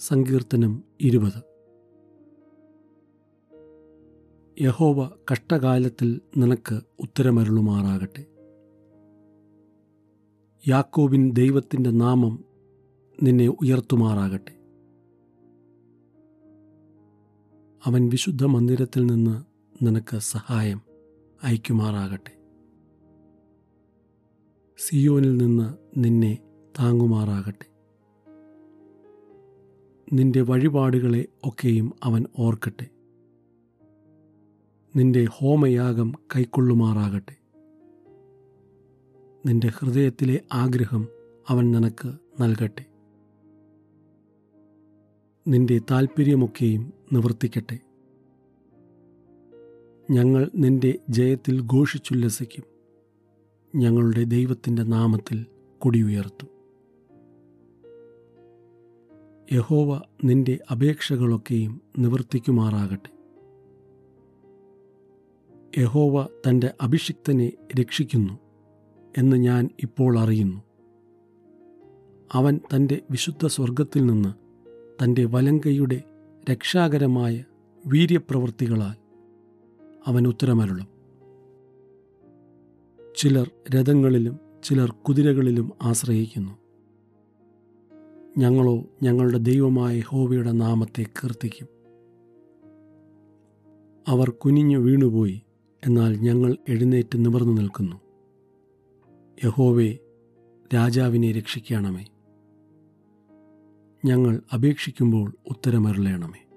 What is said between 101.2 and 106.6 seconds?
രക്ഷിക്കണമേ. ഞങ്ങൾ അപേക്ഷിക്കുമ്പോൾ ഉത്തരമരുളയണമേ